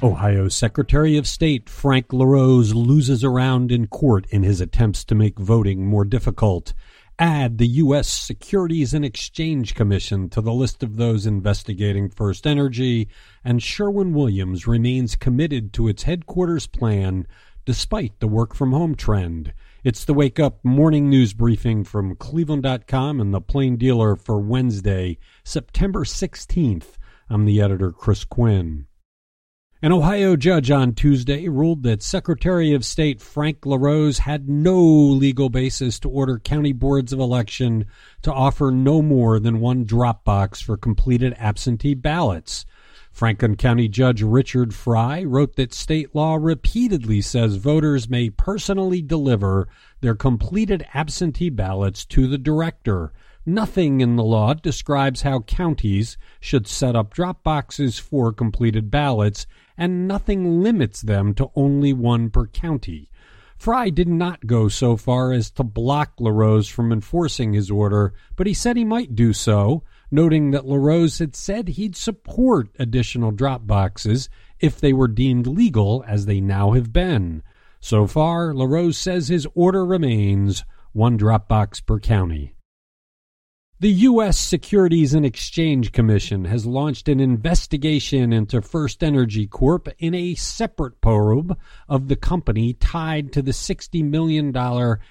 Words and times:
Ohio 0.00 0.48
Secretary 0.48 1.16
of 1.16 1.26
State 1.26 1.68
Frank 1.68 2.12
LaRose 2.12 2.72
loses 2.72 3.24
around 3.24 3.72
in 3.72 3.88
court 3.88 4.26
in 4.30 4.44
his 4.44 4.60
attempts 4.60 5.04
to 5.04 5.16
make 5.16 5.40
voting 5.40 5.84
more 5.84 6.04
difficult. 6.04 6.72
Add 7.18 7.58
the 7.58 7.66
U.S. 7.66 8.06
Securities 8.06 8.94
and 8.94 9.04
Exchange 9.04 9.74
Commission 9.74 10.28
to 10.30 10.40
the 10.40 10.52
list 10.52 10.84
of 10.84 10.98
those 10.98 11.26
investigating 11.26 12.10
First 12.10 12.46
Energy, 12.46 13.08
and 13.42 13.60
Sherwin 13.60 14.12
Williams 14.12 14.68
remains 14.68 15.16
committed 15.16 15.72
to 15.72 15.88
its 15.88 16.04
headquarters 16.04 16.68
plan 16.68 17.26
despite 17.64 18.20
the 18.20 18.28
work 18.28 18.54
from 18.54 18.70
home 18.70 18.94
trend. 18.94 19.52
It's 19.82 20.04
the 20.04 20.14
Wake 20.14 20.38
Up 20.38 20.64
Morning 20.64 21.10
News 21.10 21.32
Briefing 21.32 21.82
from 21.82 22.14
Cleveland.com 22.14 23.20
and 23.20 23.34
the 23.34 23.40
Plain 23.40 23.76
Dealer 23.76 24.14
for 24.14 24.38
Wednesday, 24.38 25.18
September 25.42 26.04
16th. 26.04 26.98
I'm 27.28 27.46
the 27.46 27.60
editor, 27.60 27.90
Chris 27.90 28.22
Quinn. 28.24 28.86
An 29.80 29.92
Ohio 29.92 30.34
judge 30.34 30.72
on 30.72 30.92
Tuesday 30.92 31.46
ruled 31.48 31.84
that 31.84 32.02
Secretary 32.02 32.74
of 32.74 32.84
State 32.84 33.20
Frank 33.20 33.64
LaRose 33.64 34.18
had 34.18 34.48
no 34.48 34.76
legal 34.76 35.50
basis 35.50 36.00
to 36.00 36.08
order 36.08 36.40
county 36.40 36.72
boards 36.72 37.12
of 37.12 37.20
election 37.20 37.86
to 38.22 38.32
offer 38.32 38.72
no 38.72 39.02
more 39.02 39.38
than 39.38 39.60
one 39.60 39.84
drop 39.84 40.24
box 40.24 40.60
for 40.60 40.76
completed 40.76 41.32
absentee 41.38 41.94
ballots. 41.94 42.66
Franklin 43.12 43.54
County 43.54 43.86
Judge 43.86 44.20
Richard 44.20 44.74
Frye 44.74 45.22
wrote 45.22 45.54
that 45.54 45.72
state 45.72 46.12
law 46.12 46.34
repeatedly 46.34 47.20
says 47.20 47.54
voters 47.54 48.08
may 48.08 48.30
personally 48.30 49.00
deliver 49.00 49.68
their 50.00 50.16
completed 50.16 50.84
absentee 50.92 51.50
ballots 51.50 52.04
to 52.06 52.26
the 52.26 52.38
director. 52.38 53.12
Nothing 53.48 54.02
in 54.02 54.16
the 54.16 54.24
law 54.24 54.52
describes 54.52 55.22
how 55.22 55.40
counties 55.40 56.18
should 56.38 56.66
set 56.66 56.94
up 56.94 57.14
drop 57.14 57.42
boxes 57.42 57.98
for 57.98 58.30
completed 58.30 58.90
ballots, 58.90 59.46
and 59.74 60.06
nothing 60.06 60.62
limits 60.62 61.00
them 61.00 61.32
to 61.32 61.50
only 61.54 61.94
one 61.94 62.28
per 62.28 62.46
county. 62.46 63.08
Frye 63.56 63.88
did 63.88 64.06
not 64.06 64.46
go 64.46 64.68
so 64.68 64.98
far 64.98 65.32
as 65.32 65.50
to 65.52 65.64
block 65.64 66.12
LaRose 66.20 66.68
from 66.68 66.92
enforcing 66.92 67.54
his 67.54 67.70
order, 67.70 68.12
but 68.36 68.46
he 68.46 68.52
said 68.52 68.76
he 68.76 68.84
might 68.84 69.14
do 69.14 69.32
so, 69.32 69.82
noting 70.10 70.50
that 70.50 70.66
LaRose 70.66 71.18
had 71.18 71.34
said 71.34 71.68
he'd 71.68 71.96
support 71.96 72.68
additional 72.78 73.30
drop 73.30 73.66
boxes 73.66 74.28
if 74.60 74.78
they 74.78 74.92
were 74.92 75.08
deemed 75.08 75.46
legal, 75.46 76.04
as 76.06 76.26
they 76.26 76.42
now 76.42 76.72
have 76.72 76.92
been. 76.92 77.42
So 77.80 78.06
far, 78.06 78.52
LaRose 78.52 78.98
says 78.98 79.28
his 79.28 79.48
order 79.54 79.86
remains 79.86 80.66
one 80.92 81.16
drop 81.16 81.48
box 81.48 81.80
per 81.80 81.98
county. 81.98 82.52
The 83.80 83.92
U.S. 83.92 84.36
Securities 84.36 85.14
and 85.14 85.24
Exchange 85.24 85.92
Commission 85.92 86.46
has 86.46 86.66
launched 86.66 87.08
an 87.08 87.20
investigation 87.20 88.32
into 88.32 88.60
First 88.60 89.04
Energy 89.04 89.46
Corp 89.46 89.88
in 90.00 90.16
a 90.16 90.34
separate 90.34 91.00
probe 91.00 91.56
of 91.88 92.08
the 92.08 92.16
company 92.16 92.72
tied 92.72 93.32
to 93.34 93.40
the 93.40 93.52
$60 93.52 94.02
million 94.02 94.52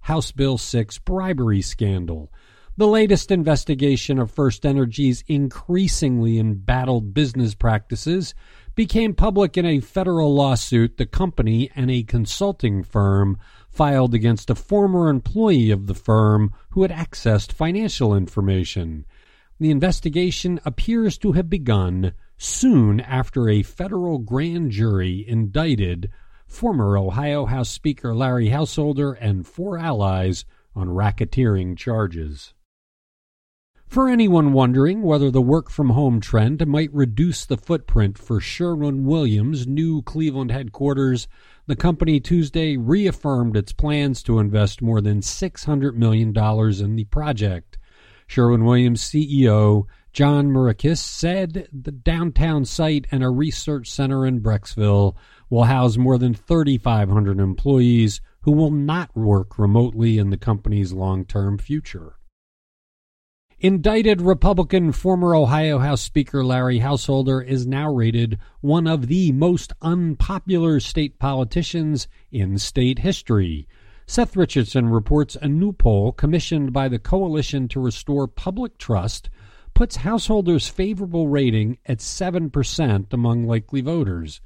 House 0.00 0.32
Bill 0.32 0.58
6 0.58 0.98
bribery 0.98 1.62
scandal. 1.62 2.32
The 2.76 2.88
latest 2.88 3.30
investigation 3.30 4.18
of 4.18 4.32
First 4.32 4.66
Energy's 4.66 5.22
increasingly 5.28 6.40
embattled 6.40 7.14
business 7.14 7.54
practices 7.54 8.34
became 8.74 9.14
public 9.14 9.56
in 9.56 9.66
a 9.66 9.78
federal 9.78 10.34
lawsuit 10.34 10.96
the 10.96 11.06
company 11.06 11.70
and 11.76 11.92
a 11.92 12.02
consulting 12.02 12.82
firm 12.82 13.38
filed 13.78 14.12
against 14.12 14.50
a 14.50 14.56
former 14.56 15.08
employee 15.08 15.70
of 15.70 15.86
the 15.86 15.94
firm 15.94 16.52
who 16.70 16.82
had 16.82 16.90
accessed 16.90 17.52
financial 17.52 18.12
information. 18.12 19.06
The 19.60 19.70
investigation 19.70 20.58
appears 20.64 21.16
to 21.18 21.30
have 21.30 21.48
begun 21.48 22.12
soon 22.36 22.98
after 22.98 23.48
a 23.48 23.62
federal 23.62 24.18
grand 24.18 24.72
jury 24.72 25.24
indicted 25.28 26.10
former 26.48 26.98
Ohio 26.98 27.46
House 27.46 27.68
Speaker 27.68 28.16
Larry 28.16 28.48
Householder 28.48 29.12
and 29.12 29.46
four 29.46 29.78
allies 29.78 30.44
on 30.74 30.88
racketeering 30.88 31.76
charges. 31.76 32.54
For 33.88 34.08
anyone 34.08 34.52
wondering 34.52 35.02
whether 35.02 35.30
the 35.30 35.40
work 35.40 35.70
from 35.70 35.90
home 35.90 36.20
trend 36.20 36.66
might 36.66 36.92
reduce 36.92 37.46
the 37.46 37.56
footprint 37.56 38.18
for 38.18 38.38
Sherwin 38.38 39.06
Williams' 39.06 39.66
new 39.66 40.02
Cleveland 40.02 40.50
headquarters, 40.50 41.28
the 41.68 41.76
company 41.76 42.18
Tuesday 42.18 42.78
reaffirmed 42.78 43.54
its 43.54 43.72
plans 43.74 44.22
to 44.22 44.38
invest 44.38 44.80
more 44.80 45.02
than 45.02 45.20
$600 45.20 45.94
million 45.94 46.28
in 46.30 46.96
the 46.96 47.04
project. 47.04 47.78
Sherwin 48.26 48.64
Williams 48.64 49.02
CEO 49.02 49.84
John 50.14 50.48
Morikis 50.48 50.98
said 50.98 51.68
the 51.70 51.92
downtown 51.92 52.64
site 52.64 53.06
and 53.10 53.22
a 53.22 53.28
research 53.28 53.90
center 53.90 54.26
in 54.26 54.40
Brecksville 54.40 55.14
will 55.50 55.64
house 55.64 55.96
more 55.98 56.18
than 56.18 56.34
3,500 56.34 57.38
employees 57.38 58.20
who 58.40 58.52
will 58.52 58.70
not 58.70 59.14
work 59.14 59.58
remotely 59.58 60.18
in 60.18 60.30
the 60.30 60.38
company's 60.38 60.92
long 60.92 61.24
term 61.24 61.58
future. 61.58 62.17
Indicted 63.60 64.22
Republican 64.22 64.92
former 64.92 65.34
Ohio 65.34 65.80
House 65.80 66.00
Speaker 66.00 66.44
Larry 66.44 66.78
Householder 66.78 67.40
is 67.40 67.66
now 67.66 67.92
rated 67.92 68.38
one 68.60 68.86
of 68.86 69.08
the 69.08 69.32
most 69.32 69.72
unpopular 69.82 70.78
state 70.78 71.18
politicians 71.18 72.06
in 72.30 72.56
state 72.58 73.00
history. 73.00 73.66
Seth 74.06 74.36
Richardson 74.36 74.88
reports 74.88 75.36
a 75.42 75.48
new 75.48 75.72
poll 75.72 76.12
commissioned 76.12 76.72
by 76.72 76.86
the 76.86 77.00
Coalition 77.00 77.66
to 77.66 77.80
Restore 77.80 78.28
Public 78.28 78.78
Trust 78.78 79.28
puts 79.74 79.96
Householder's 79.96 80.68
favorable 80.68 81.26
rating 81.26 81.78
at 81.84 81.98
7% 81.98 83.12
among 83.12 83.44
likely 83.44 83.80
voters, 83.80 84.40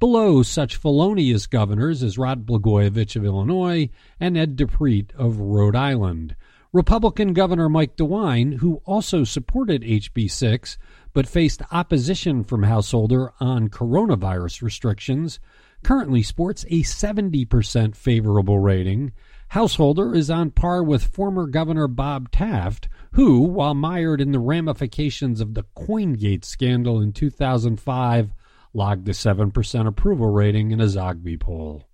below 0.00 0.42
such 0.42 0.76
felonious 0.76 1.46
governors 1.46 2.02
as 2.02 2.16
Rod 2.16 2.46
Blagojevich 2.46 3.14
of 3.14 3.26
Illinois 3.26 3.90
and 4.18 4.38
Ed 4.38 4.56
DiPrete 4.56 5.14
of 5.16 5.38
Rhode 5.38 5.76
Island. 5.76 6.34
Republican 6.74 7.34
Governor 7.34 7.68
Mike 7.68 7.96
DeWine, 7.96 8.54
who 8.54 8.82
also 8.84 9.22
supported 9.22 9.82
HB 9.82 10.28
6 10.28 10.76
but 11.12 11.28
faced 11.28 11.62
opposition 11.70 12.42
from 12.42 12.64
Householder 12.64 13.32
on 13.38 13.68
coronavirus 13.68 14.60
restrictions, 14.60 15.38
currently 15.84 16.20
sports 16.20 16.64
a 16.64 16.82
70% 16.82 17.94
favorable 17.94 18.58
rating. 18.58 19.12
Householder 19.50 20.16
is 20.16 20.28
on 20.30 20.50
par 20.50 20.82
with 20.82 21.04
former 21.04 21.46
Governor 21.46 21.86
Bob 21.86 22.32
Taft, 22.32 22.88
who, 23.12 23.42
while 23.42 23.74
mired 23.74 24.20
in 24.20 24.32
the 24.32 24.40
ramifications 24.40 25.40
of 25.40 25.54
the 25.54 25.66
Coingate 25.76 26.44
scandal 26.44 27.00
in 27.00 27.12
2005, 27.12 28.32
logged 28.72 29.08
a 29.08 29.12
7% 29.12 29.86
approval 29.86 30.32
rating 30.32 30.72
in 30.72 30.80
a 30.80 30.86
Zogby 30.86 31.38
poll. 31.38 31.84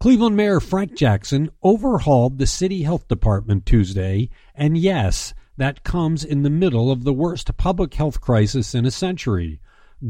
Cleveland 0.00 0.36
Mayor 0.36 0.60
Frank 0.60 0.94
Jackson 0.94 1.50
overhauled 1.60 2.38
the 2.38 2.46
city 2.46 2.84
health 2.84 3.08
department 3.08 3.66
Tuesday, 3.66 4.30
and 4.54 4.78
yes, 4.78 5.34
that 5.56 5.82
comes 5.82 6.24
in 6.24 6.44
the 6.44 6.50
middle 6.50 6.92
of 6.92 7.02
the 7.02 7.12
worst 7.12 7.56
public 7.56 7.94
health 7.94 8.20
crisis 8.20 8.76
in 8.76 8.86
a 8.86 8.92
century. 8.92 9.58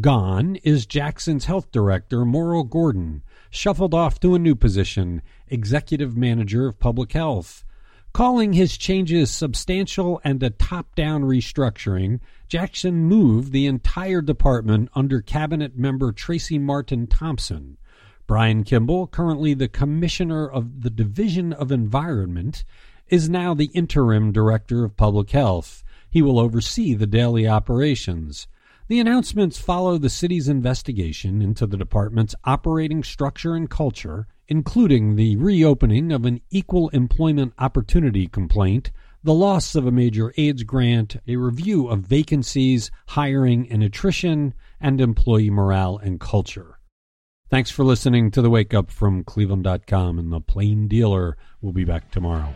Gone 0.03 0.57
is 0.57 0.85
Jackson's 0.85 1.47
health 1.47 1.73
director, 1.73 2.27
Merle 2.27 2.65
Gordon, 2.65 3.23
shuffled 3.49 3.95
off 3.95 4.21
to 4.21 4.35
a 4.35 4.39
new 4.39 4.55
position, 4.55 5.23
executive 5.49 6.15
manager 6.15 6.69
of 6.69 6.79
public 6.79 7.13
health. 7.13 7.65
Calling 8.13 8.53
his 8.53 8.77
changes 8.77 9.31
substantial 9.31 10.21
and 10.23 10.43
a 10.43 10.51
top 10.51 10.95
down 10.97 11.23
restructuring, 11.23 12.21
Jackson 12.47 13.05
moved 13.05 13.53
the 13.53 13.65
entire 13.65 14.21
department 14.21 14.91
under 14.95 15.23
cabinet 15.23 15.79
member 15.79 16.13
Tracy 16.13 16.59
Martin 16.59 17.07
Thompson. 17.07 17.79
Brian 18.29 18.63
Kimball, 18.63 19.07
currently 19.07 19.55
the 19.55 19.69
Commissioner 19.69 20.47
of 20.47 20.83
the 20.83 20.91
Division 20.91 21.55
of 21.55 21.73
Environment, 21.73 22.63
is 23.09 23.31
now 23.31 23.55
the 23.55 23.71
Interim 23.73 24.33
Director 24.33 24.85
of 24.85 24.99
Public 24.99 25.31
Health. 25.31 25.83
He 26.11 26.21
will 26.21 26.39
oversee 26.39 26.93
the 26.93 27.07
daily 27.07 27.49
operations. 27.49 28.47
The 28.89 29.01
announcements 29.01 29.59
follow 29.59 29.97
the 29.97 30.11
city's 30.11 30.47
investigation 30.47 31.41
into 31.41 31.67
the 31.67 31.79
department's 31.79 32.35
operating 32.45 33.03
structure 33.03 33.55
and 33.55 33.71
culture, 33.71 34.27
including 34.47 35.17
the 35.17 35.37
reopening 35.37 36.13
of 36.13 36.27
an 36.27 36.43
equal 36.51 36.91
employment 36.91 37.55
opportunity 37.59 38.27
complaint, 38.27 38.91
the 39.25 39.33
loss 39.33 39.75
of 39.75 39.87
a 39.87 39.91
major 39.91 40.35
AIDS 40.37 40.65
grant, 40.65 41.17
a 41.27 41.37
review 41.37 41.89
of 41.89 42.01
vacancies, 42.01 42.91
hiring 43.07 43.67
and 43.71 43.83
attrition, 43.83 44.53
and 44.79 45.01
employee 45.01 45.49
morale 45.49 45.97
and 45.97 46.21
culture. 46.21 46.78
Thanks 47.51 47.71
for 47.71 47.83
listening 47.83 48.31
to 48.33 48.43
the 48.43 48.51
Wake 48.51 48.75
Up 48.75 48.91
from 48.91 49.25
Cleveland.com 49.25 50.19
and 50.19 50.31
the 50.31 50.41
Plain 50.41 50.87
Dealer. 50.87 51.39
We'll 51.63 51.73
be 51.73 51.85
back 51.85 52.11
tomorrow. 52.11 52.55